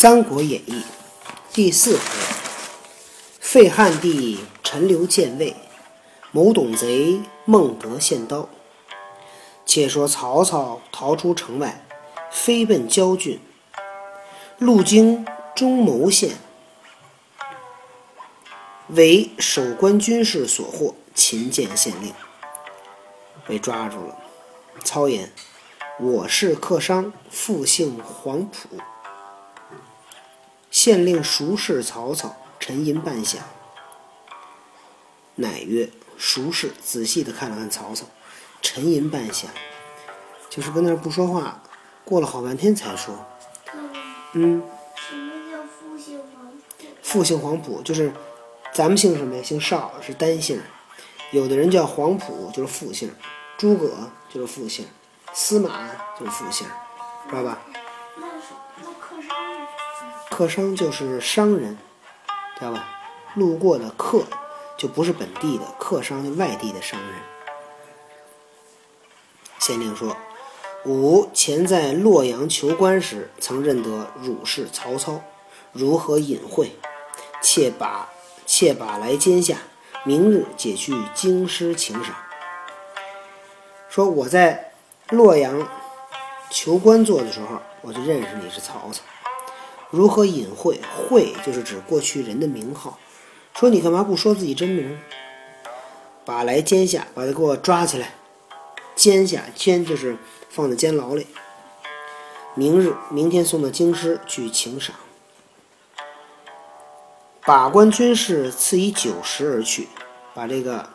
[0.00, 0.74] 三国演义》
[1.52, 2.02] 第四回：
[3.40, 5.56] 废汉帝陈留建魏，
[6.30, 8.48] 谋董贼孟德献刀。
[9.66, 11.84] 且说曹操逃出城外，
[12.30, 13.40] 飞奔焦郡，
[14.58, 15.26] 路经
[15.56, 16.36] 中牟县，
[18.90, 22.14] 为守关军士所获，擒见县令，
[23.48, 24.16] 被抓住了。
[24.84, 25.32] 操言
[25.98, 28.78] ：“我是客商，复姓黄埔。”
[30.80, 33.38] 县令熟视曹操，沉吟半晌，
[35.34, 38.04] 乃曰：“熟视。”仔细的看了看曹操，
[38.62, 39.46] 沉吟半晌，
[40.48, 41.60] 就是跟那儿不说话，
[42.04, 43.26] 过了好半天才说
[44.34, 44.62] ：“嗯，
[44.94, 46.86] 什么叫复姓黄埔？
[47.02, 48.12] 复姓黄埔，就是
[48.72, 49.42] 咱们姓什么呀？
[49.42, 50.62] 姓邵，是单姓。
[51.32, 53.08] 有的人叫黄埔，就是复姓；
[53.58, 54.84] 诸葛就是复姓；
[55.34, 56.68] 司马就是复姓，
[57.28, 57.58] 知道吧？
[60.38, 60.76] 客商？
[60.76, 61.76] 就是商人，
[62.56, 62.86] 知道吧？
[63.34, 64.22] 路过的客
[64.76, 67.10] 就不是本地的，客商就外地的商人。
[69.58, 70.16] 县令说
[70.86, 75.20] ：“吾前在洛阳求官时，曾认得汝是曹操，
[75.72, 76.70] 如何隐晦？
[77.42, 78.08] 妾把
[78.46, 79.58] 妾把来监下，
[80.04, 82.14] 明日解去京师请赏。”
[83.90, 84.70] 说我在
[85.08, 85.66] 洛阳
[86.48, 89.02] 求官做的时候，我就认识你是曹操。
[89.90, 90.80] 如何隐晦？
[90.96, 92.98] 讳就是指过去人的名号。
[93.54, 94.98] 说你干嘛不说自己真名？
[96.24, 98.14] 把来监下，把他给我抓起来，
[98.94, 100.16] 监下，监就是
[100.50, 101.26] 放在监牢里。
[102.54, 104.94] 明日，明天送到京师去请赏。
[107.42, 109.88] 把关军士赐以酒食而去，
[110.34, 110.90] 把这个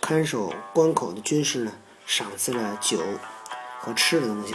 [0.00, 1.72] 看守关口的军士呢，
[2.06, 2.98] 赏赐了酒
[3.78, 4.54] 和吃的东西。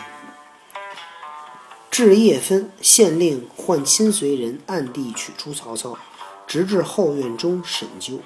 [1.90, 5.98] 至夜分，县令唤亲随人暗地取出曹操，
[6.46, 8.20] 直至后院中审究。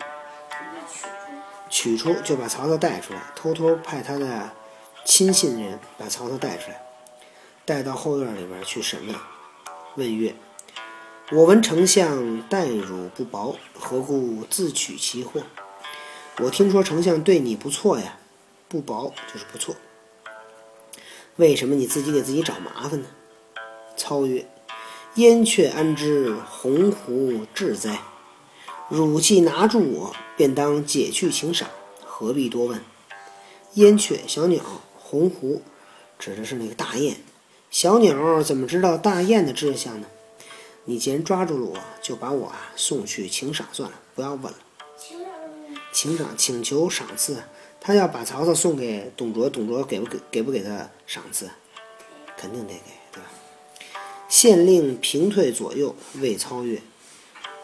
[1.70, 4.50] 取出就把曹操带出来，偷偷派他的
[5.06, 6.82] 亲信人把曹操带出来，
[7.64, 9.16] 带到后院里边去审问。
[9.96, 10.36] 问曰
[11.32, 15.42] ：“我闻丞相待汝不薄，何故自取其祸？
[16.40, 18.18] 我听说丞相对你不错呀，
[18.68, 19.76] 不薄就是不错。
[21.38, 23.08] 为什么你自己给自己找麻烦呢？”
[24.12, 24.46] 操曰
[25.16, 28.02] ：“燕雀安知鸿鹄志哉？
[28.90, 31.70] 汝既拿住我，便当解去请赏，
[32.04, 32.82] 何必多问？
[33.76, 34.62] 燕雀，小鸟；
[35.00, 35.62] 鸿鹄，
[36.20, 37.16] 指的是那个大雁。
[37.70, 40.08] 小鸟怎么知道大雁的志向呢？
[40.84, 44.58] 你既然抓住了我，就把我啊送去请赏算了，不要问了。
[45.94, 46.36] 请赏？
[46.36, 47.44] 请，求赏赐。
[47.80, 51.50] 他要把曹操送给董卓，董卓给不给给不给他赏赐？
[52.36, 53.01] 肯定得给，
[54.32, 56.82] 县令平退左右，未超越：“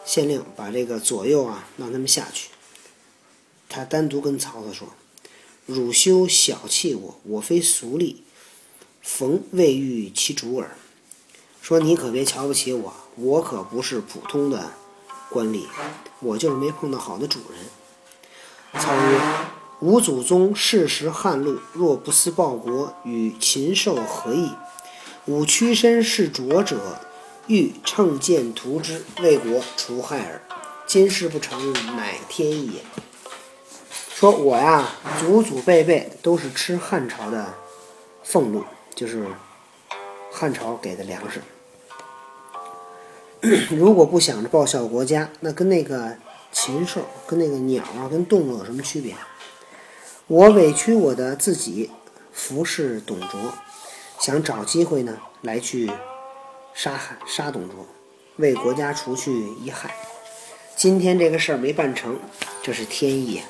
[0.04, 2.50] 县令把这个左右啊，让他们下去。
[3.70, 4.88] 他单独跟曹操说
[5.64, 8.16] ：‘汝休小气我，我非俗吏，
[9.00, 10.76] 逢未遇其主耳。’
[11.62, 14.72] 说你可别瞧不起我，我可不是普通的
[15.30, 15.64] 官吏，
[16.20, 17.60] 我就是没碰到好的主人。”
[18.78, 19.20] 操曰
[19.80, 24.50] ：“吾祖宗世时汉禄，若不思报国，与禽兽何异？
[25.28, 27.00] 吾屈身事浊者，
[27.48, 30.40] 欲乘剑屠之，为国除害耳。
[30.86, 32.80] 今事不成，乃天意也。
[34.14, 34.88] 说我呀，
[35.20, 37.54] 祖祖辈辈都是吃汉朝的
[38.24, 39.26] 俸禄，就是
[40.32, 41.42] 汉朝给的粮食。
[43.76, 46.16] 如果不想着报效国家，那跟那个
[46.50, 49.14] 禽兽、跟那个鸟啊、跟动物有什么区别？
[50.26, 51.90] 我委屈我的自己，
[52.32, 53.52] 服侍董卓，
[54.18, 55.90] 想找机会呢来去
[56.74, 57.86] 杀害杀董卓，
[58.36, 59.94] 为国家除去一害。
[60.76, 62.18] 今天这个事儿没办成，
[62.62, 63.44] 这是天意呀。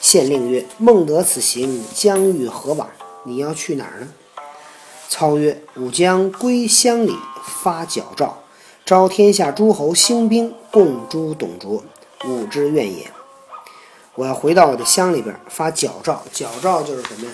[0.00, 2.88] 县令曰：“孟德此行将欲何往？
[3.24, 4.08] 你要去哪儿呢？”
[5.08, 7.16] 操曰：“吾将归乡里，
[7.62, 8.42] 发矫诏，
[8.84, 11.82] 召天下诸侯兴兵，共诛董卓，
[12.26, 13.10] 吾之愿也。”
[14.16, 17.32] 我要回到我的乡里边发矫诏，矫诏就是什么呀？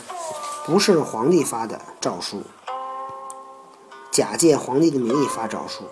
[0.71, 2.45] 不是皇帝发的诏书，
[4.13, 5.83] 假借皇帝的名义发诏书，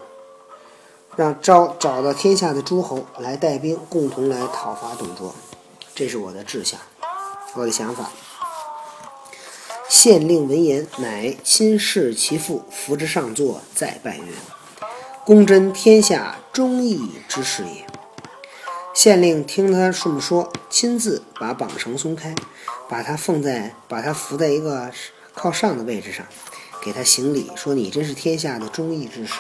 [1.17, 5.35] 让招找到天下的诸侯来带兵，共同来讨伐董卓，
[5.97, 6.79] 这是我的志向，
[7.55, 8.11] 我的想法。
[9.89, 14.33] 县令闻言，乃亲视其父，扶之上座，再拜曰
[15.27, 17.85] ：“公真天下忠义之士也。”
[18.95, 22.35] 县令听他这么说，亲自把绑绳松开，
[22.89, 24.91] 把他放在，把他扶在一个
[25.35, 26.27] 靠上的位置上，
[26.83, 29.35] 给他行礼，说：“你真是天下的忠义之士。”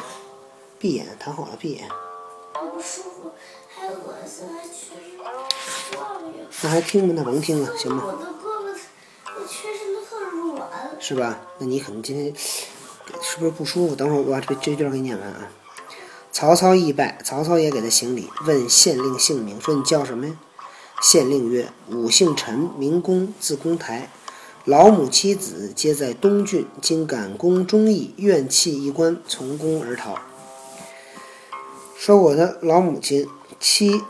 [0.79, 1.89] 闭眼，躺好了，闭眼。
[2.55, 3.33] 我不舒服，
[3.69, 4.62] 还恶心，还。
[6.62, 7.15] 那还听吗？
[7.17, 8.03] 那甭听了，行吗？
[8.06, 8.77] 我的胳膊，
[9.37, 11.00] 我全身都特软。
[11.00, 11.41] 是吧？
[11.59, 12.33] 那你可能今天
[13.23, 13.95] 是不是不舒服？
[13.95, 15.49] 等会儿我把这这段给你念完啊。
[16.40, 20.35] 曹操一拜，曹操也给他行礼，问县令姓名，说你叫什么呀？
[21.02, 24.08] 县令曰：“吾姓陈，名公，字公台。
[24.64, 30.17] 老母妻子皆在东郡，今感公忠义，愿弃一官，从公而逃。”
[31.99, 34.02] 说我的老母亲、妻、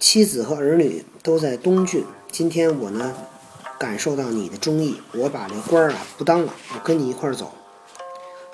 [0.00, 3.14] 妻子和儿女都在东郡，今天我呢
[3.78, 7.52] 感受到你的忠义，我把这官儿啊不当了，我跟你一块儿走。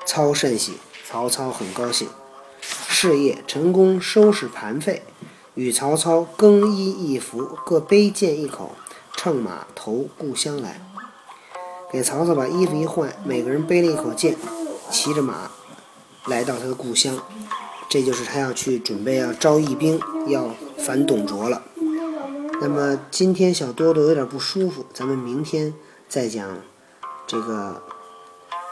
[0.05, 0.73] 操甚喜，
[1.09, 2.09] 曹操很高兴。
[3.05, 5.03] 事业，陈宫收拾盘费，
[5.53, 8.75] 与曹操更衣一服，各背剑一口，
[9.15, 10.81] 乘马投故乡来。
[11.93, 14.39] 给曹操把衣服一换，每个人背了一口剑，
[14.91, 15.51] 骑着马
[16.25, 17.19] 来到他的故乡。
[17.91, 21.63] 这就是他要去准备要招义兵，要反董卓了。
[22.63, 25.75] 那么今天小多多有点不舒服，咱们明天
[26.09, 26.57] 再讲
[27.27, 27.83] 这个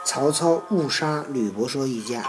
[0.06, 2.25] 曹操误杀吕伯奢一家。